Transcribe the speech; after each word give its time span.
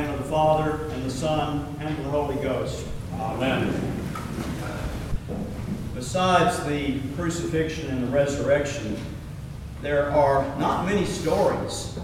name 0.00 0.10
of 0.10 0.18
the 0.18 0.30
Father, 0.30 0.84
and 0.92 1.04
the 1.04 1.10
Son, 1.10 1.76
and 1.80 1.96
the 1.98 2.10
Holy 2.10 2.36
Ghost. 2.36 2.86
Amen. 3.14 3.72
Besides 5.94 6.64
the 6.64 7.00
crucifixion 7.16 7.90
and 7.90 8.02
the 8.02 8.08
resurrection, 8.08 8.96
there 9.82 10.10
are 10.10 10.44
not 10.58 10.86
many 10.86 11.04
stories 11.04 11.98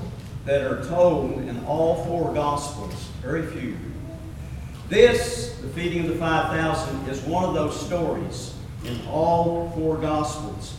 that 0.44 0.62
are 0.62 0.84
told 0.84 1.32
in 1.32 1.64
all 1.64 2.04
four 2.04 2.32
Gospels, 2.32 3.08
very 3.22 3.46
few. 3.46 3.76
This, 4.88 5.56
the 5.60 5.68
feeding 5.68 6.06
of 6.06 6.08
the 6.08 6.18
5,000, 6.18 7.08
is 7.08 7.20
one 7.22 7.44
of 7.44 7.54
those 7.54 7.78
stories 7.86 8.54
in 8.84 9.00
all 9.08 9.70
four 9.70 9.96
Gospels. 9.96 10.76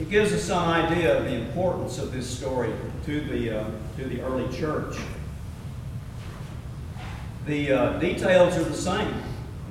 It 0.00 0.10
gives 0.10 0.32
us 0.32 0.44
some 0.44 0.68
idea 0.68 1.18
of 1.18 1.24
the 1.24 1.34
importance 1.34 1.98
of 1.98 2.12
this 2.12 2.28
story 2.28 2.72
to 3.06 3.20
the, 3.20 3.60
uh, 3.60 3.64
to 3.96 4.04
the 4.04 4.20
early 4.22 4.48
church. 4.56 4.96
The 7.48 7.72
uh, 7.72 7.98
details 7.98 8.58
are 8.58 8.64
the 8.64 8.74
same 8.74 9.10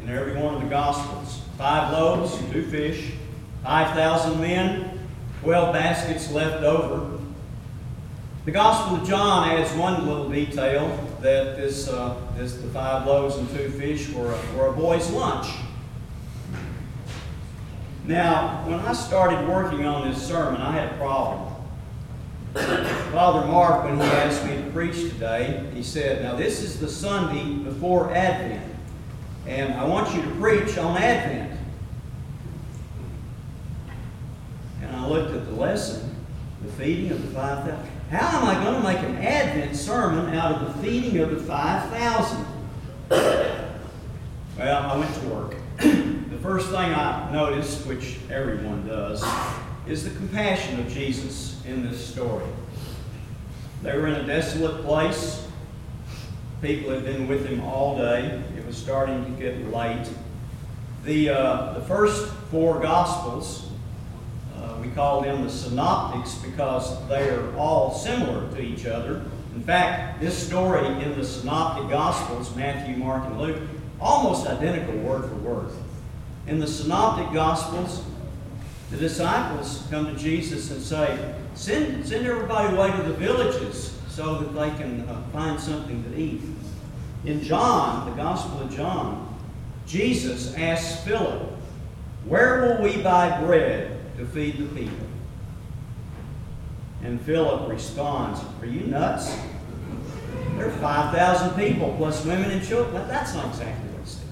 in 0.02 0.10
every 0.10 0.36
one 0.36 0.56
of 0.56 0.62
the 0.62 0.68
Gospels 0.68 1.42
five 1.60 1.94
loaves, 1.94 2.36
two 2.52 2.64
fish, 2.64 3.12
5,000 3.64 4.42
men, 4.42 5.08
12 5.44 5.74
baskets 5.74 6.32
left 6.32 6.64
over. 6.64 7.20
The 8.46 8.52
Gospel 8.52 8.98
of 8.98 9.08
John 9.08 9.50
adds 9.50 9.72
one 9.74 10.08
little 10.08 10.28
detail 10.28 10.88
that 11.22 11.56
this, 11.56 11.88
uh, 11.88 12.20
this 12.36 12.56
the 12.56 12.68
five 12.70 13.06
loaves 13.06 13.36
and 13.36 13.48
two 13.52 13.70
fish 13.70 14.10
were 14.10 14.34
a, 14.34 14.58
were 14.58 14.70
a 14.70 14.74
boy's 14.74 15.12
lunch. 15.12 15.48
Now, 18.06 18.68
when 18.68 18.80
I 18.80 18.94
started 18.94 19.48
working 19.48 19.86
on 19.86 20.10
this 20.10 20.28
sermon, 20.28 20.62
I 20.62 20.72
had 20.72 20.94
a 20.94 20.98
problem. 20.98 21.54
Father 23.12 23.48
Mark, 23.48 23.86
when 23.86 23.96
he 23.96 24.04
asked 24.04 24.46
me 24.46 24.58
to 24.58 24.70
preach 24.72 25.10
today, 25.10 25.66
he 25.74 25.82
said, 25.82 26.24
Now, 26.24 26.36
this 26.36 26.62
is 26.62 26.80
the 26.80 26.90
Sunday 26.90 27.64
before 27.64 28.14
Advent, 28.14 28.64
and 29.46 29.74
I 29.74 29.86
want 29.86 30.14
you 30.14 30.22
to 30.22 30.30
preach 30.32 30.78
on 30.78 30.98
Advent. 30.98 31.58
And 34.82 34.96
I 34.96 35.08
looked 35.08 35.34
at 35.34 35.46
the 35.46 35.54
lesson, 35.54 36.16
the 36.62 36.72
feeding 36.74 37.12
of 37.12 37.22
the 37.22 37.30
5,000. 37.34 37.92
How 38.12 38.40
am 38.40 38.46
I 38.46 38.64
going 38.64 38.82
to 38.82 38.88
make 38.88 39.00
an 39.00 39.26
Advent 39.26 39.76
sermon 39.76 40.34
out 40.36 40.62
of 40.62 40.76
the 40.76 40.84
feeding 40.84 41.20
of 41.20 41.32
the 41.32 41.38
5,000? 41.38 42.46
Well, 44.58 44.84
I 44.84 44.98
went 44.98 45.14
to 45.16 45.28
work. 45.28 45.56
the 45.78 46.40
first 46.42 46.68
thing 46.68 46.94
I 46.94 47.32
noticed, 47.32 47.86
which 47.86 48.18
everyone 48.30 48.88
does, 48.88 49.24
is 49.88 50.04
the 50.04 50.16
compassion 50.18 50.80
of 50.80 50.90
Jesus 50.90 51.64
in 51.66 51.88
this 51.88 52.06
story. 52.06 52.46
They 53.84 53.96
were 53.98 54.08
in 54.08 54.16
a 54.16 54.26
desolate 54.26 54.84
place. 54.84 55.46
People 56.62 56.92
had 56.92 57.06
been 57.06 57.28
with 57.28 57.46
him 57.46 57.62
all 57.62 57.98
day. 57.98 58.42
It 58.58 58.66
was 58.66 58.76
starting 58.76 59.24
to 59.26 59.32
get 59.42 59.72
late. 59.72 60.10
The, 61.04 61.30
uh, 61.30 61.74
the 61.74 61.82
first 61.82 62.34
four 62.50 62.80
Gospels, 62.80 63.70
uh, 64.58 64.78
we 64.82 64.90
call 64.90 65.22
them 65.22 65.44
the 65.44 65.50
Synoptics 65.50 66.36
because 66.36 67.08
they 67.08 67.30
are 67.30 67.56
all 67.56 67.94
similar 67.94 68.50
to 68.52 68.62
each 68.62 68.86
other. 68.86 69.24
In 69.56 69.62
fact, 69.64 70.20
this 70.20 70.36
story 70.36 70.86
in 71.04 71.18
the 71.18 71.24
Synoptic 71.24 71.90
Gospels, 71.90 72.56
Matthew, 72.56 72.96
Mark, 72.98 73.26
and 73.26 73.40
Luke, 73.40 73.62
almost 74.02 74.48
identical 74.48 74.98
word 74.98 75.30
for 75.30 75.36
word. 75.36 75.70
In 76.48 76.60
the 76.60 76.68
Synoptic 76.68 77.32
Gospels, 77.34 78.04
the 78.90 78.98
disciples 78.98 79.86
come 79.90 80.06
to 80.06 80.16
Jesus 80.16 80.72
and 80.72 80.82
say, 80.82 81.36
Send, 81.56 82.08
send 82.08 82.26
everybody 82.26 82.76
away 82.76 82.92
to 82.92 83.04
the 83.04 83.14
villages 83.14 84.00
so 84.08 84.40
that 84.40 84.54
they 84.54 84.70
can 84.82 85.02
uh, 85.10 85.22
find 85.34 85.60
something 85.60 86.04
to 86.04 86.18
eat. 86.18 86.42
In 87.26 87.44
John, 87.44 88.10
the 88.10 88.16
Gospel 88.16 88.62
of 88.62 88.76
John, 88.76 89.36
Jesus 89.86 90.56
asks 90.56 91.04
Philip, 91.04 91.52
Where 92.26 92.62
will 92.62 92.84
we 92.84 93.02
buy 93.02 93.42
bread 93.42 94.00
to 94.18 94.26
feed 94.26 94.58
the 94.58 94.66
people? 94.68 95.08
And 97.04 97.22
Philip 97.22 97.70
responds, 97.70 98.40
Are 98.62 98.66
you 98.66 98.88
nuts? 98.88 99.36
There 100.56 100.68
are 100.68 100.72
5,000 100.72 101.56
people 101.56 101.94
plus 101.98 102.26
women 102.26 102.52
and 102.52 102.66
children. 102.66 103.08
That's 103.08 103.34
not 103.34 103.48
exactly 103.48 103.90
what 103.90 104.04
he 104.04 104.10
said. 104.10 104.28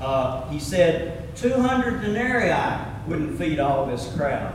Uh, 0.00 0.48
he 0.48 0.60
said 0.60 1.36
200 1.36 2.00
denarii 2.00 2.87
wouldn't 3.08 3.38
feed 3.38 3.58
all 3.58 3.86
this 3.86 4.14
crowd. 4.14 4.54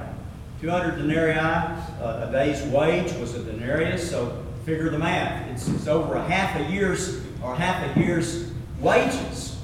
200 0.62 0.98
denarii, 0.98 1.38
uh, 1.38 2.28
a 2.28 2.32
day's 2.32 2.62
wage 2.72 3.12
was 3.14 3.34
a 3.36 3.44
denarius, 3.44 4.10
so 4.10 4.44
figure 4.66 4.90
the 4.90 5.00
math. 5.00 5.50
It's, 5.50 5.68
it's 5.68 5.88
over 5.88 6.16
a 6.16 6.24
half 6.24 6.58
a 6.60 6.72
year's 6.72 7.22
or 7.44 7.56
half 7.56 7.98
a 7.98 8.00
year's 8.00 8.52
wages. 8.80 9.58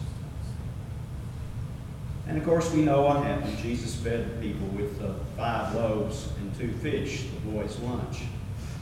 And 2.28 2.38
of 2.38 2.44
course, 2.44 2.72
we 2.74 2.82
know 2.82 3.02
what 3.02 3.24
happened. 3.24 3.58
Jesus 3.60 3.96
fed 3.96 4.30
the 4.30 4.48
people 4.48 4.68
with 4.68 5.02
uh, 5.02 5.14
five 5.38 5.74
loaves 5.74 6.30
and 6.40 6.56
two 6.58 6.72
fish, 6.74 7.24
the 7.24 7.52
boy's 7.52 7.80
lunch. 7.80 8.24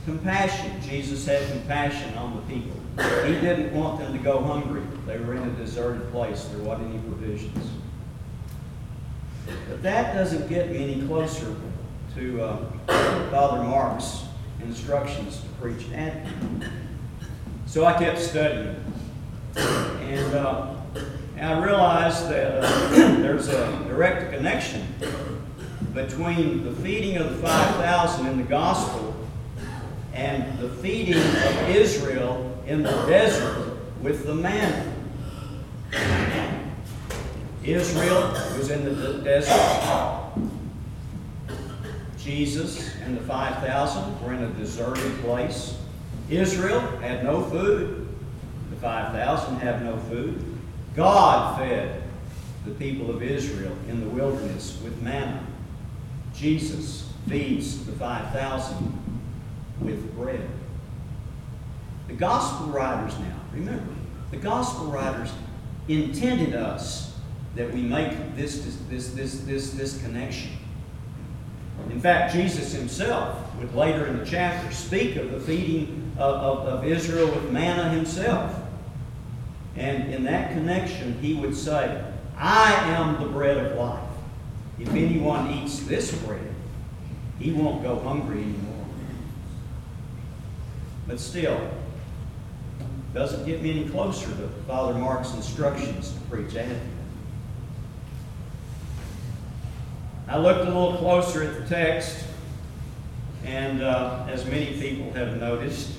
Compassion. 0.05 0.81
Jesus 0.81 1.25
had 1.25 1.47
compassion 1.51 2.17
on 2.17 2.35
the 2.35 2.41
people. 2.53 2.75
He 3.25 3.33
didn't 3.39 3.73
want 3.73 3.99
them 3.99 4.11
to 4.11 4.19
go 4.19 4.41
hungry. 4.41 4.81
They 5.05 5.17
were 5.19 5.35
in 5.35 5.43
a 5.43 5.51
deserted 5.51 6.09
place. 6.11 6.45
There 6.45 6.63
wasn't 6.63 6.93
any 6.93 6.99
provisions. 7.03 7.69
But 9.69 9.81
that 9.83 10.13
doesn't 10.13 10.47
get 10.47 10.71
me 10.71 10.83
any 10.83 11.07
closer 11.07 11.55
to 12.15 12.41
uh, 12.41 12.57
Father 13.31 13.63
Mark's 13.63 14.23
instructions 14.61 15.41
to 15.41 15.47
preach 15.61 15.91
Advent. 15.93 16.65
So 17.65 17.85
I 17.85 17.93
kept 17.93 18.19
studying. 18.19 18.75
And, 19.55 20.33
uh, 20.33 20.75
and 21.35 21.45
I 21.45 21.63
realized 21.63 22.29
that 22.29 22.63
uh, 22.63 22.89
there's 23.17 23.49
a 23.49 23.83
direct 23.87 24.33
connection 24.33 24.87
between 25.93 26.63
the 26.63 26.71
feeding 26.81 27.17
of 27.17 27.29
the 27.29 27.47
5,000 27.47 28.27
in 28.27 28.37
the 28.37 28.43
gospel 28.43 29.15
and 30.13 30.57
the 30.59 30.69
feeding 30.69 31.15
of 31.15 31.69
Israel 31.69 32.59
in 32.65 32.83
the 32.83 32.91
desert 33.07 33.77
with 34.01 34.25
the 34.25 34.33
manna. 34.33 34.93
Israel 37.67 38.31
was 38.57 38.69
in 38.69 38.85
the 38.85 39.13
desert. 39.25 40.31
Jesus 42.17 42.95
and 43.03 43.17
the 43.17 43.21
5,000 43.23 44.21
were 44.21 44.33
in 44.33 44.43
a 44.43 44.49
deserted 44.51 45.19
place. 45.19 45.77
Israel 46.29 46.79
had 47.01 47.25
no 47.25 47.43
food. 47.43 48.07
The 48.69 48.75
5,000 48.77 49.57
have 49.57 49.81
no 49.81 49.97
food. 49.97 50.41
God 50.95 51.59
fed 51.59 52.03
the 52.65 52.71
people 52.71 53.09
of 53.09 53.21
Israel 53.21 53.75
in 53.89 53.99
the 53.99 54.09
wilderness 54.09 54.79
with 54.81 55.01
manna. 55.01 55.45
Jesus 56.33 57.11
feeds 57.27 57.85
the 57.85 57.91
5,000 57.91 59.27
with 59.81 60.15
bread. 60.15 60.47
The 62.07 62.13
gospel 62.13 62.67
writers 62.67 63.17
now, 63.19 63.41
remember, 63.51 63.93
the 64.31 64.37
gospel 64.37 64.85
writers 64.85 65.31
intended 65.89 66.53
us 66.53 67.16
that 67.57 67.73
we 67.73 67.81
make 67.81 68.35
this, 68.35 68.59
this, 68.89 69.09
this, 69.09 69.39
this, 69.41 69.71
this 69.71 70.01
connection. 70.01 70.51
In 71.89 71.99
fact, 71.99 72.33
Jesus 72.33 72.73
himself 72.73 73.35
would 73.55 73.73
later 73.73 74.05
in 74.05 74.19
the 74.19 74.25
chapter 74.25 74.71
speak 74.73 75.15
of 75.15 75.31
the 75.31 75.39
feeding 75.39 76.11
of, 76.17 76.35
of, 76.35 76.67
of 76.67 76.85
Israel 76.85 77.27
with 77.27 77.51
manna 77.51 77.89
himself. 77.89 78.55
And 79.75 80.13
in 80.13 80.23
that 80.25 80.51
connection, 80.53 81.17
he 81.19 81.33
would 81.35 81.55
say, 81.55 82.03
I 82.35 82.73
am 82.91 83.19
the 83.21 83.29
bread 83.29 83.57
of 83.57 83.77
life. 83.77 84.03
If 84.79 84.89
anyone 84.89 85.51
eats 85.51 85.79
this 85.79 86.15
bread, 86.23 86.53
he 87.39 87.51
won't 87.51 87.81
go 87.83 87.99
hungry 87.99 88.43
anymore. 88.43 88.85
But 91.07 91.19
still, 91.19 91.59
doesn't 93.13 93.45
get 93.45 93.63
me 93.63 93.81
any 93.81 93.89
closer 93.89 94.27
to 94.27 94.47
Father 94.67 94.93
Mark's 94.93 95.33
instructions 95.33 96.11
to 96.11 96.19
preach 96.29 96.55
Advent. 96.55 96.96
I 100.29 100.37
looked 100.37 100.59
a 100.59 100.65
little 100.65 100.97
closer 100.97 101.41
at 101.41 101.57
the 101.57 101.65
text, 101.73 102.25
and 103.45 103.81
uh, 103.81 104.27
as 104.29 104.45
many 104.45 104.77
people 104.77 105.13
have 105.13 105.39
noticed, 105.39 105.93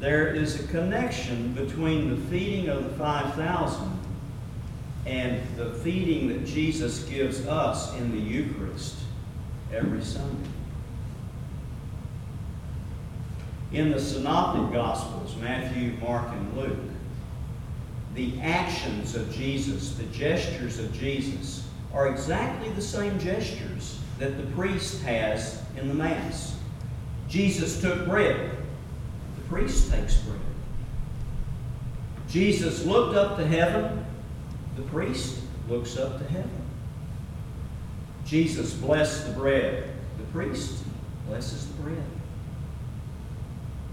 there 0.00 0.28
is 0.34 0.58
a 0.58 0.66
connection 0.68 1.52
between 1.52 2.08
the 2.08 2.16
feeding 2.30 2.70
of 2.70 2.84
the 2.84 2.96
5,000 2.96 3.98
and 5.04 5.42
the 5.56 5.74
feeding 5.80 6.28
that 6.28 6.46
Jesus 6.46 7.04
gives 7.04 7.46
us 7.46 7.94
in 7.96 8.10
the 8.10 8.18
Eucharist 8.18 8.96
every 9.70 10.02
Sunday. 10.02 10.48
In 13.72 13.90
the 13.90 14.00
Synoptic 14.00 14.72
Gospels, 14.72 15.36
Matthew, 15.36 15.92
Mark, 16.00 16.26
and 16.32 16.56
Luke, 16.56 16.78
the 18.14 18.40
actions 18.40 19.14
of 19.14 19.30
Jesus, 19.30 19.94
the 19.94 20.04
gestures 20.04 20.78
of 20.78 20.90
Jesus, 20.94 21.68
are 21.94 22.08
exactly 22.08 22.70
the 22.70 22.82
same 22.82 23.18
gestures 23.18 23.98
that 24.18 24.36
the 24.36 24.50
priest 24.54 25.02
has 25.02 25.62
in 25.76 25.88
the 25.88 25.94
Mass. 25.94 26.58
Jesus 27.28 27.80
took 27.80 28.06
bread. 28.06 28.50
The 29.36 29.42
priest 29.48 29.90
takes 29.90 30.16
bread. 30.18 30.38
Jesus 32.28 32.86
looked 32.86 33.14
up 33.14 33.36
to 33.36 33.46
heaven, 33.46 34.06
the 34.76 34.82
priest 34.82 35.38
looks 35.68 35.98
up 35.98 36.18
to 36.18 36.24
heaven. 36.32 36.50
Jesus 38.24 38.72
blessed 38.72 39.26
the 39.26 39.32
bread, 39.32 39.90
the 40.16 40.24
priest 40.24 40.82
blesses 41.26 41.66
the 41.66 41.82
bread. 41.82 42.04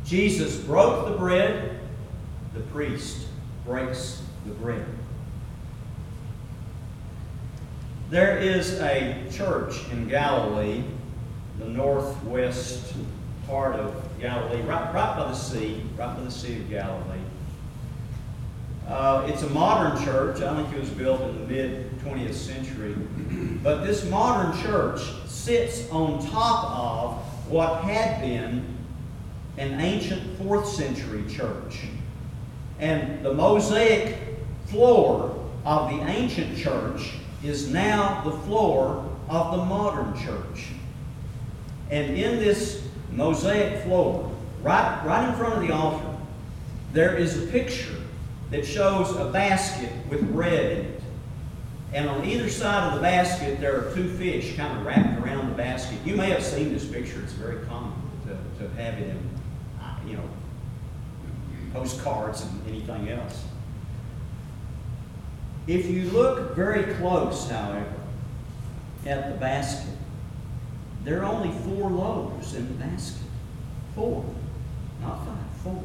Jesus 0.06 0.57
broke 0.57 1.10
the 1.10 1.18
bread, 1.18 1.80
the 2.54 2.62
priest 2.62 3.28
breaks 3.66 4.22
the 4.45 4.54
bread. 4.54 4.86
There 8.10 8.40
is 8.40 8.80
a 8.80 9.24
church 9.32 9.88
in 9.92 10.08
Galilee, 10.08 10.84
the 11.60 11.66
northwest 11.66 12.96
part 13.46 13.76
of 13.76 13.94
Galilee, 14.20 14.64
right, 14.64 14.92
right 14.92 15.16
by 15.16 15.28
the 15.28 15.36
sea, 15.36 15.84
right 15.96 16.18
by 16.18 16.24
the 16.24 16.32
Sea 16.32 16.56
of 16.56 16.70
Galilee. 16.72 17.20
Uh, 18.88 19.28
it's 19.30 19.44
a 19.44 19.50
modern 19.52 20.04
church. 20.04 20.42
I 20.42 20.56
think 20.56 20.76
it 20.76 20.80
was 20.80 20.90
built 20.90 21.22
in 21.22 21.40
the 21.40 21.54
mid 21.54 22.00
20th 22.00 22.34
century. 22.34 22.96
But 23.62 23.86
this 23.86 24.04
modern 24.10 24.60
church 24.64 25.02
sits 25.28 25.88
on 25.92 26.26
top 26.32 26.66
of 26.66 27.52
what 27.52 27.84
had 27.84 28.22
been 28.22 28.76
an 29.60 29.80
ancient 29.80 30.40
4th 30.40 30.66
century 30.66 31.24
church. 31.30 31.82
And 32.80 33.24
the 33.24 33.36
mosaic 33.36 34.18
floor 34.66 35.48
of 35.64 35.92
the 35.92 36.02
ancient 36.08 36.58
church 36.58 37.12
is 37.44 37.70
now 37.70 38.22
the 38.24 38.32
floor 38.32 39.06
of 39.28 39.58
the 39.58 39.66
modern 39.66 40.18
church. 40.20 40.68
And 41.90 42.18
in 42.18 42.40
this 42.40 42.84
mosaic 43.12 43.84
floor, 43.84 44.32
right, 44.62 45.02
right 45.06 45.30
in 45.30 45.36
front 45.36 45.56
of 45.56 45.68
the 45.68 45.74
altar, 45.74 46.06
there 46.94 47.16
is 47.16 47.44
a 47.44 47.48
picture 47.48 47.96
that 48.52 48.66
shows 48.66 49.16
a 49.16 49.30
basket 49.32 49.92
with 50.10 50.32
bread 50.34 50.78
in 50.78 50.86
it. 50.86 51.02
And 51.94 52.10
on 52.10 52.26
either 52.26 52.50
side 52.50 52.90
of 52.90 52.96
the 52.96 53.02
basket, 53.02 53.60
there 53.60 53.76
are 53.76 53.94
two 53.96 54.10
fish 54.18 54.56
kind 54.56 54.78
of 54.78 54.86
wrapped 54.86 55.24
around 55.24 55.50
the 55.50 55.56
basket. 55.56 55.98
You 56.06 56.16
may 56.16 56.30
have 56.30 56.44
seen 56.44 56.72
this 56.72 56.86
picture. 56.86 57.22
It's 57.22 57.34
very 57.34 57.66
common 57.66 57.94
to, 58.28 58.64
to 58.64 58.76
have 58.76 59.00
it 59.00 59.10
in, 59.10 59.30
uh, 59.82 59.96
you 60.06 60.18
know, 60.18 60.30
postcards 61.74 62.42
and 62.42 62.68
anything 62.68 63.10
else. 63.10 63.44
If 65.69 65.86
you 65.86 66.06
look 66.06 66.56
very 66.56 66.95
close, 66.95 67.48
however, 67.48 67.94
at 69.06 69.30
the 69.30 69.38
basket, 69.38 69.94
there 71.04 71.21
are 71.21 71.31
only 71.31 71.51
four 71.60 71.92
loaves 71.92 72.56
in 72.56 72.68
the 72.68 72.74
basket. 72.83 73.21
Four, 73.94 74.25
not 75.00 75.27
five, 75.27 75.62
four. 75.63 75.83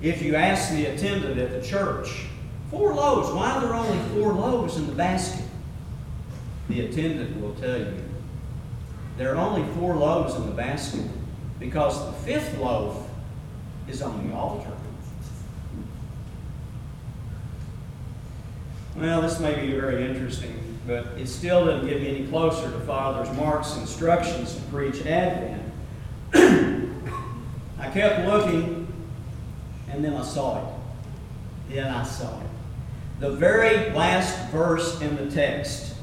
If 0.00 0.22
you 0.22 0.36
ask 0.36 0.72
the 0.72 0.86
attendant 0.86 1.38
at 1.38 1.50
the 1.50 1.60
church, 1.60 2.24
four 2.70 2.94
loaves, 2.94 3.30
why 3.30 3.50
are 3.50 3.60
there 3.60 3.74
only 3.74 3.98
four 4.14 4.32
loaves 4.32 4.78
in 4.78 4.86
the 4.86 4.94
basket? 4.94 5.44
The 6.70 6.86
attendant 6.86 7.38
will 7.42 7.54
tell 7.56 7.78
you 7.78 7.94
there 9.18 9.34
are 9.34 9.36
only 9.36 9.70
four 9.74 9.94
loaves 9.96 10.34
in 10.34 10.46
the 10.46 10.52
basket 10.52 11.04
because 11.60 12.06
the 12.06 12.12
fifth 12.20 12.56
loaf 12.56 13.06
is 13.86 14.00
on 14.00 14.26
the 14.26 14.34
altar. 14.34 14.72
Well, 18.96 19.22
this 19.22 19.40
may 19.40 19.54
be 19.56 19.72
very 19.72 20.06
interesting, 20.08 20.78
but 20.86 21.06
it 21.18 21.26
still 21.26 21.66
doesn't 21.66 21.88
get 21.88 22.00
me 22.00 22.16
any 22.16 22.26
closer 22.28 22.70
to 22.70 22.78
Father's 22.80 23.34
Mark's 23.36 23.76
instructions 23.76 24.54
to 24.54 24.60
preach 24.62 25.04
Advent. 25.04 25.62
I 27.80 27.90
kept 27.90 28.28
looking, 28.28 28.86
and 29.90 30.04
then 30.04 30.14
I 30.14 30.22
saw 30.22 30.60
it. 30.60 31.74
Then 31.74 31.92
I 31.92 32.04
saw 32.04 32.40
it. 32.40 32.46
The 33.18 33.32
very 33.32 33.90
last 33.90 34.50
verse 34.50 35.00
in 35.00 35.16
the 35.16 35.28
text. 35.28 35.94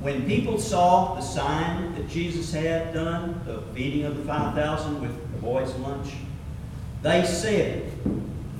When 0.00 0.26
people 0.26 0.60
saw 0.60 1.16
the 1.16 1.22
sign 1.22 1.92
that 1.96 2.08
Jesus 2.08 2.52
had 2.52 2.94
done, 2.94 3.40
the 3.44 3.62
feeding 3.74 4.04
of 4.04 4.16
the 4.16 4.22
5,000 4.22 5.00
with 5.00 5.32
the 5.32 5.38
boys' 5.38 5.74
lunch, 5.76 6.12
they 7.02 7.24
said, 7.24 7.90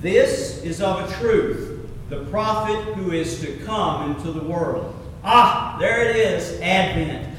This 0.01 0.61
is 0.63 0.81
of 0.81 1.09
a 1.09 1.13
truth 1.15 1.76
the 2.09 2.23
prophet 2.25 2.93
who 2.95 3.11
is 3.11 3.41
to 3.41 3.57
come 3.65 4.11
into 4.11 4.31
the 4.31 4.43
world. 4.43 4.93
Ah, 5.23 5.75
there 5.79 6.09
it 6.09 6.15
is, 6.15 6.59
Advent. 6.61 7.35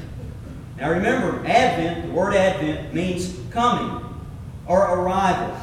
Now 0.77 0.91
remember, 0.91 1.45
Advent, 1.45 2.07
the 2.07 2.13
word 2.13 2.35
Advent 2.35 2.93
means 2.93 3.35
coming 3.51 4.05
or 4.67 4.81
arrival. 4.81 5.57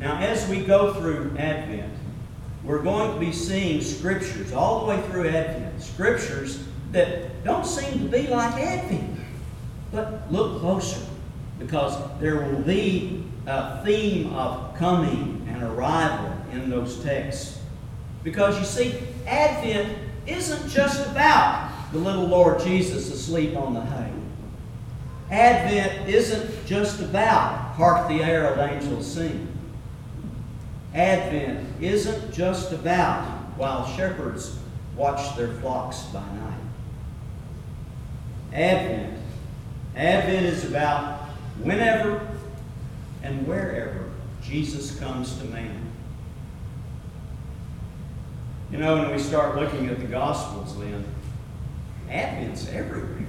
Now, 0.00 0.18
as 0.18 0.48
we 0.48 0.64
go 0.64 0.94
through 0.94 1.36
Advent, 1.38 1.92
we're 2.64 2.82
going 2.82 3.12
to 3.14 3.20
be 3.20 3.32
seeing 3.32 3.80
scriptures 3.82 4.52
all 4.52 4.80
the 4.80 4.86
way 4.86 5.02
through 5.08 5.28
Advent, 5.28 5.80
scriptures 5.80 6.64
that 6.90 7.44
don't 7.44 7.64
seem 7.64 8.00
to 8.00 8.04
be 8.06 8.26
like 8.26 8.54
Advent. 8.54 9.20
But 9.92 10.30
look 10.32 10.60
closer, 10.60 11.00
because 11.58 11.96
there 12.20 12.36
will 12.36 12.60
be 12.60 13.24
a 13.50 13.82
theme 13.84 14.32
of 14.32 14.74
coming 14.76 15.46
and 15.50 15.62
arrival 15.62 16.32
in 16.52 16.70
those 16.70 17.02
texts. 17.02 17.58
Because 18.22 18.58
you 18.58 18.64
see, 18.64 18.98
Advent 19.26 19.98
isn't 20.26 20.70
just 20.70 21.06
about 21.10 21.70
the 21.92 21.98
little 21.98 22.26
Lord 22.26 22.60
Jesus 22.60 23.10
asleep 23.10 23.56
on 23.56 23.74
the 23.74 23.80
hay. 23.80 24.12
Advent 25.30 26.08
isn't 26.08 26.66
just 26.66 27.00
about 27.00 27.74
hark 27.74 28.08
the 28.08 28.18
herald 28.18 28.58
angels 28.58 29.10
sing. 29.10 29.48
Advent 30.94 31.66
isn't 31.80 32.32
just 32.32 32.72
about 32.72 33.24
while 33.56 33.86
shepherds 33.96 34.56
watch 34.96 35.36
their 35.36 35.52
flocks 35.54 36.02
by 36.04 36.20
night. 36.20 36.60
Advent. 38.52 39.18
Advent 39.96 40.46
is 40.46 40.64
about 40.64 41.20
whenever 41.62 42.29
and 43.22 43.46
wherever 43.46 44.10
Jesus 44.42 44.98
comes 44.98 45.36
to 45.38 45.44
man. 45.46 45.90
You 48.70 48.78
know, 48.78 48.96
when 48.96 49.10
we 49.10 49.18
start 49.18 49.56
looking 49.56 49.88
at 49.88 49.98
the 49.98 50.06
Gospels, 50.06 50.78
then, 50.78 51.04
Advent's 52.08 52.68
everywhere. 52.68 53.26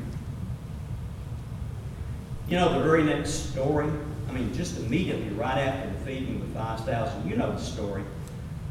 You 2.47 2.57
know, 2.57 2.77
the 2.77 2.83
very 2.83 3.03
next 3.03 3.51
story, 3.51 3.89
I 4.27 4.31
mean, 4.33 4.53
just 4.53 4.77
immediately 4.77 5.29
right 5.29 5.57
after 5.57 5.89
the 5.89 6.05
feeding 6.05 6.41
of 6.41 6.53
the 6.53 6.59
5,000, 6.59 7.29
you 7.29 7.37
know 7.37 7.51
the 7.51 7.59
story. 7.59 8.03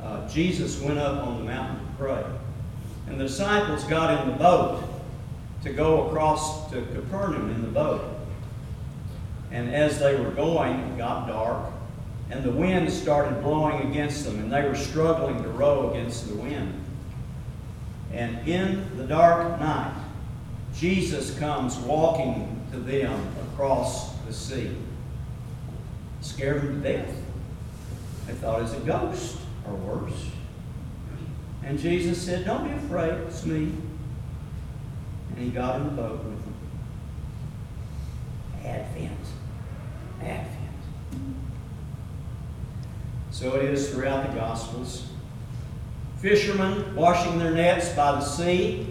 Uh, 0.02 0.28
Jesus 0.28 0.80
went 0.80 0.98
up 0.98 1.26
on 1.26 1.38
the 1.38 1.44
mountain 1.44 1.76
to 1.78 1.92
pray. 1.98 2.24
And 3.08 3.18
the 3.18 3.24
disciples 3.24 3.84
got 3.84 4.22
in 4.22 4.30
the 4.30 4.36
boat 4.36 4.84
to 5.62 5.72
go 5.72 6.06
across 6.06 6.70
to 6.70 6.82
Capernaum 6.92 7.50
in 7.50 7.62
the 7.62 7.68
boat. 7.68 8.19
And 9.50 9.74
as 9.74 9.98
they 9.98 10.14
were 10.14 10.30
going, 10.30 10.78
it 10.78 10.98
got 10.98 11.26
dark 11.26 11.72
and 12.30 12.44
the 12.44 12.50
wind 12.50 12.90
started 12.92 13.42
blowing 13.42 13.90
against 13.90 14.24
them, 14.24 14.38
and 14.38 14.52
they 14.52 14.62
were 14.62 14.76
struggling 14.76 15.42
to 15.42 15.48
row 15.48 15.90
against 15.90 16.28
the 16.28 16.34
wind. 16.36 16.72
And 18.12 18.46
in 18.48 18.96
the 18.96 19.04
dark 19.04 19.58
night, 19.58 19.94
Jesus 20.74 21.36
comes 21.38 21.76
walking 21.78 22.64
to 22.70 22.78
them 22.78 23.20
across 23.52 24.16
the 24.18 24.32
sea. 24.32 24.76
Scared 26.20 26.62
them 26.62 26.82
to 26.82 26.92
death. 26.92 27.14
They 28.26 28.34
thought 28.34 28.60
it 28.60 28.62
was 28.62 28.74
a 28.74 28.80
ghost 28.80 29.38
or 29.66 29.74
worse. 29.74 30.30
And 31.64 31.78
Jesus 31.78 32.22
said, 32.22 32.44
Don't 32.44 32.64
be 32.64 32.74
afraid, 32.86 33.12
it's 33.26 33.44
me. 33.44 33.72
And 35.30 35.38
he 35.38 35.50
got 35.50 35.80
in 35.80 35.84
the 35.84 36.02
boat 36.02 36.24
with 36.24 36.44
them. 36.44 36.54
Advent. 38.64 39.18
Advent. 40.22 40.48
So 43.30 43.56
it 43.56 43.64
is 43.64 43.90
throughout 43.90 44.28
the 44.28 44.34
Gospels. 44.34 45.08
Fishermen 46.18 46.94
washing 46.94 47.38
their 47.38 47.52
nets 47.52 47.88
by 47.90 48.12
the 48.12 48.20
sea. 48.20 48.86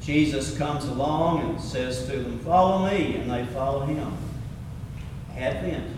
Jesus 0.00 0.56
comes 0.56 0.86
along 0.86 1.42
and 1.42 1.60
says 1.60 2.06
to 2.06 2.18
them, 2.18 2.38
Follow 2.40 2.90
me, 2.90 3.16
and 3.16 3.30
they 3.30 3.44
follow 3.46 3.84
him. 3.84 4.16
Advent. 5.36 5.96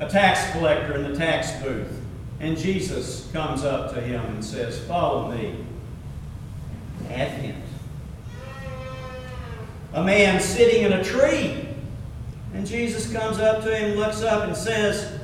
A 0.00 0.08
tax 0.08 0.50
collector 0.52 0.94
in 0.94 1.12
the 1.12 1.16
tax 1.16 1.52
booth, 1.62 2.00
and 2.40 2.56
Jesus 2.56 3.30
comes 3.32 3.64
up 3.64 3.92
to 3.92 4.00
him 4.00 4.24
and 4.24 4.44
says, 4.44 4.82
Follow 4.86 5.30
me. 5.30 5.64
Advent. 7.10 7.64
A 9.92 10.02
man 10.02 10.40
sitting 10.40 10.84
in 10.84 10.94
a 10.94 11.04
tree, 11.04 11.68
and 12.54 12.66
Jesus 12.66 13.12
comes 13.12 13.38
up 13.38 13.62
to 13.64 13.76
him, 13.76 13.96
looks 13.96 14.22
up, 14.22 14.48
and 14.48 14.56
says, 14.56 15.20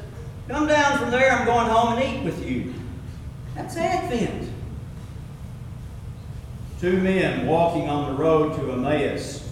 Come 0.49 0.67
down 0.67 0.99
from 0.99 1.11
there, 1.11 1.33
I'm 1.33 1.45
going 1.45 1.67
home 1.67 1.99
and 1.99 2.05
eat 2.05 2.25
with 2.25 2.49
you. 2.49 2.73
That's 3.55 3.77
Advent. 3.77 4.51
Two 6.81 6.99
men 6.99 7.47
walking 7.47 7.89
on 7.89 8.15
the 8.15 8.23
road 8.23 8.55
to 8.57 8.73
Emmaus. 8.73 9.43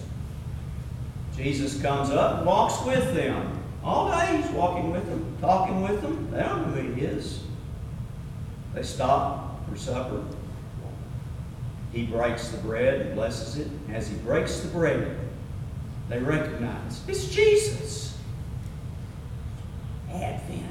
Jesus 1.35 1.81
comes 1.81 2.11
up 2.11 2.45
walks 2.45 2.81
with 2.85 3.13
them. 3.13 3.59
All 3.83 4.09
day 4.09 4.41
he's 4.41 4.49
walking 4.51 4.91
with 4.91 5.05
them, 5.07 5.37
talking 5.41 5.81
with 5.81 6.01
them. 6.01 6.31
They 6.31 6.39
don't 6.39 6.67
know 6.67 6.81
who 6.81 6.93
he 6.93 7.01
is. 7.01 7.43
They 8.73 8.83
stop 8.83 9.67
for 9.67 9.75
supper. 9.75 10.23
He 11.91 12.05
breaks 12.05 12.49
the 12.49 12.57
bread 12.57 13.01
and 13.01 13.15
blesses 13.15 13.57
it. 13.57 13.67
As 13.91 14.07
he 14.07 14.15
breaks 14.17 14.59
the 14.59 14.67
bread, 14.69 15.17
they 16.09 16.19
recognize 16.19 17.01
it's 17.07 17.27
Jesus. 17.27 18.17
Advent. 20.11 20.63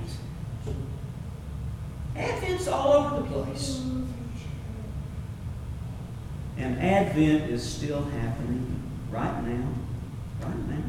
Advent's 2.17 2.69
all 2.69 2.93
over 2.93 3.23
the 3.23 3.29
place. 3.29 3.85
And 6.57 6.79
Advent 6.79 7.51
is 7.51 7.69
still 7.69 8.05
happening 8.05 8.81
right 9.11 9.45
now. 9.45 9.69
Right 10.41 10.69
now. 10.69 10.83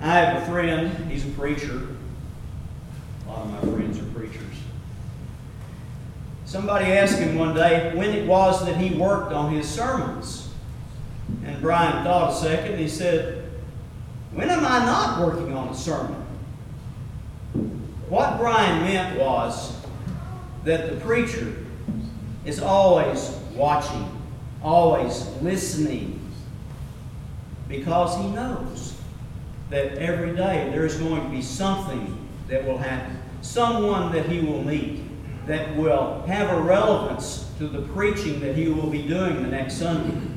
I 0.00 0.18
have 0.18 0.42
a 0.42 0.46
friend, 0.46 1.10
he's 1.10 1.26
a 1.26 1.30
preacher. 1.30 1.88
A 3.26 3.30
lot 3.30 3.46
of 3.46 3.52
my 3.52 3.76
friends 3.76 3.98
are 3.98 4.18
preachers. 4.18 4.40
Somebody 6.44 6.86
asked 6.86 7.18
him 7.18 7.38
one 7.38 7.54
day 7.54 7.92
when 7.94 8.10
it 8.10 8.26
was 8.26 8.64
that 8.66 8.76
he 8.76 8.98
worked 8.98 9.32
on 9.32 9.52
his 9.52 9.68
sermons. 9.68 10.49
And 11.44 11.60
Brian 11.60 12.04
thought 12.04 12.32
a 12.32 12.34
second 12.34 12.72
and 12.72 12.80
he 12.80 12.88
said, 12.88 13.50
When 14.32 14.48
am 14.50 14.64
I 14.64 14.84
not 14.84 15.24
working 15.24 15.54
on 15.54 15.68
a 15.68 15.74
sermon? 15.74 16.16
What 18.08 18.38
Brian 18.38 18.82
meant 18.82 19.18
was 19.18 19.76
that 20.64 20.90
the 20.90 20.96
preacher 20.96 21.54
is 22.44 22.60
always 22.60 23.30
watching, 23.54 24.20
always 24.62 25.26
listening, 25.42 26.20
because 27.68 28.16
he 28.16 28.28
knows 28.30 28.96
that 29.70 29.92
every 29.98 30.34
day 30.34 30.68
there's 30.72 30.96
going 30.96 31.22
to 31.22 31.28
be 31.28 31.42
something 31.42 32.28
that 32.48 32.66
will 32.66 32.78
happen, 32.78 33.16
someone 33.42 34.12
that 34.12 34.26
he 34.26 34.40
will 34.40 34.62
meet 34.64 35.02
that 35.46 35.76
will 35.76 36.22
have 36.26 36.50
a 36.50 36.60
relevance 36.60 37.50
to 37.58 37.66
the 37.66 37.82
preaching 37.92 38.40
that 38.40 38.54
he 38.54 38.68
will 38.68 38.88
be 38.88 39.02
doing 39.02 39.42
the 39.42 39.48
next 39.48 39.74
Sunday. 39.74 40.29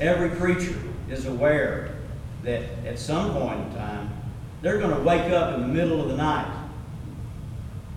Every 0.00 0.30
preacher 0.30 0.76
is 1.10 1.26
aware 1.26 1.96
that 2.44 2.62
at 2.86 2.98
some 2.98 3.32
point 3.32 3.60
in 3.60 3.74
time, 3.74 4.10
they're 4.62 4.78
going 4.78 4.94
to 4.94 5.02
wake 5.02 5.32
up 5.32 5.54
in 5.54 5.60
the 5.60 5.68
middle 5.68 6.00
of 6.00 6.08
the 6.08 6.16
night 6.16 6.52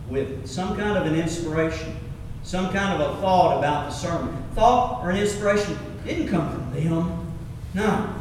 with 0.10 0.48
some 0.48 0.76
kind 0.76 0.98
of 0.98 1.06
an 1.06 1.16
inspiration, 1.16 1.96
some 2.44 2.72
kind 2.72 3.02
of 3.02 3.18
a 3.18 3.22
thought 3.22 3.60
about 3.60 3.90
the 3.90 3.96
sermon. 3.96 4.44
Thought 4.56 5.04
or 5.04 5.12
an 5.12 5.18
inspiration 5.18 5.78
didn't 6.04 6.28
come 6.28 6.52
from 6.52 6.74
them. 6.74 7.34
No. 7.74 8.16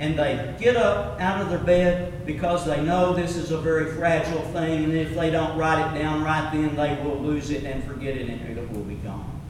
And 0.00 0.16
they 0.16 0.54
get 0.60 0.76
up 0.76 1.20
out 1.20 1.40
of 1.42 1.50
their 1.50 1.58
bed 1.58 2.24
because 2.24 2.64
they 2.64 2.80
know 2.84 3.12
this 3.12 3.36
is 3.36 3.50
a 3.50 3.58
very 3.58 3.92
fragile 3.92 4.42
thing, 4.52 4.84
and 4.84 4.92
if 4.92 5.14
they 5.14 5.30
don't 5.30 5.58
write 5.58 5.92
it 5.92 5.98
down 6.00 6.22
right 6.22 6.50
then, 6.52 6.76
they 6.76 7.02
will 7.02 7.18
lose 7.18 7.50
it 7.50 7.64
and 7.64 7.82
forget 7.84 8.16
it, 8.16 8.28
and 8.28 8.58
it 8.58 8.70
will 8.70 8.84
be 8.84 8.94
gone. 8.96 9.40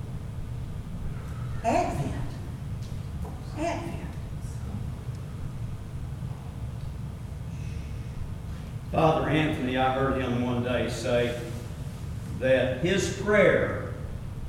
Advent. 1.64 2.14
Advent. 3.58 3.94
Father 8.92 9.28
Anthony, 9.28 9.76
I 9.76 9.92
heard 9.92 10.20
him 10.20 10.42
one 10.42 10.62
day 10.62 10.88
say 10.88 11.38
that 12.40 12.78
his 12.78 13.20
prayer 13.22 13.94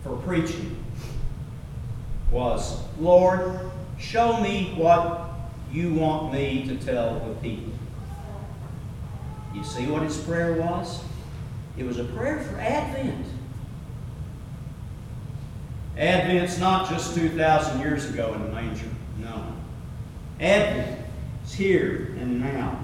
for 0.03 0.15
preaching 0.17 0.77
was, 2.31 2.81
Lord, 2.99 3.59
show 3.97 4.39
me 4.39 4.73
what 4.77 5.29
you 5.71 5.93
want 5.93 6.31
me 6.33 6.67
to 6.67 6.77
tell 6.77 7.19
the 7.19 7.33
people. 7.35 7.73
You 9.53 9.63
see 9.63 9.87
what 9.87 10.03
his 10.03 10.17
prayer 10.17 10.53
was? 10.53 11.03
It 11.77 11.83
was 11.83 11.97
a 11.97 12.05
prayer 12.05 12.39
for 12.39 12.59
Advent. 12.59 13.25
Advent's 15.97 16.57
not 16.59 16.89
just 16.89 17.13
2,000 17.15 17.81
years 17.81 18.09
ago 18.09 18.33
in 18.33 18.41
the 18.41 18.49
manger. 18.49 18.87
Advent 20.39 21.05
is 21.45 21.53
here 21.53 22.15
and 22.19 22.39
now. 22.39 22.83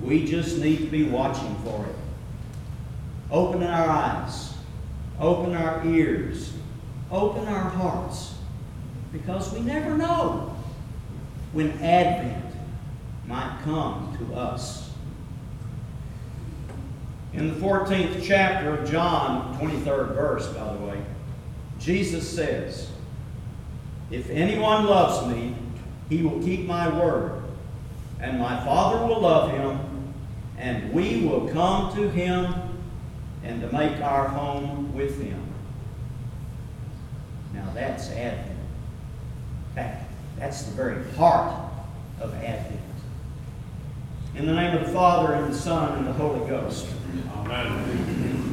We 0.00 0.26
just 0.26 0.58
need 0.58 0.78
to 0.78 0.86
be 0.86 1.04
watching 1.04 1.54
for 1.64 1.84
it. 1.86 1.94
Open 3.30 3.62
our 3.62 3.88
eyes, 3.88 4.54
open 5.20 5.54
our 5.54 5.84
ears, 5.84 6.52
open 7.10 7.46
our 7.46 7.68
hearts, 7.70 8.34
because 9.12 9.52
we 9.52 9.60
never 9.60 9.96
know 9.96 10.56
when 11.52 11.70
Advent 11.82 12.54
might 13.26 13.58
come 13.64 14.16
to 14.18 14.34
us. 14.34 14.90
In 17.34 17.48
the 17.48 17.54
14th 17.54 18.22
chapter 18.24 18.78
of 18.78 18.90
John, 18.90 19.56
23rd 19.58 20.14
verse, 20.14 20.46
by 20.48 20.72
the 20.72 20.78
way, 20.80 21.02
Jesus 21.78 22.28
says, 22.28 22.90
If 24.10 24.30
anyone 24.30 24.86
loves 24.86 25.28
me, 25.28 25.54
he 26.08 26.22
will 26.22 26.40
keep 26.42 26.66
my 26.66 26.88
word, 26.88 27.42
and 28.20 28.38
my 28.38 28.62
Father 28.64 29.06
will 29.06 29.20
love 29.20 29.50
him, 29.50 30.14
and 30.56 30.92
we 30.92 31.22
will 31.26 31.48
come 31.48 31.94
to 31.94 32.08
him 32.08 32.54
and 33.44 33.60
to 33.60 33.72
make 33.72 34.00
our 34.00 34.28
home 34.28 34.94
with 34.94 35.20
him. 35.22 35.42
Now 37.54 37.70
that's 37.74 38.10
Advent. 38.10 38.58
Fact, 39.74 40.10
that's 40.38 40.62
the 40.62 40.72
very 40.72 41.10
heart 41.12 41.70
of 42.20 42.34
Advent. 42.34 42.80
In 44.34 44.46
the 44.46 44.54
name 44.54 44.76
of 44.76 44.86
the 44.86 44.92
Father, 44.92 45.34
and 45.34 45.52
the 45.52 45.56
Son, 45.56 45.98
and 45.98 46.06
the 46.06 46.12
Holy 46.12 46.48
Ghost. 46.48 46.86
Amen. 47.36 48.47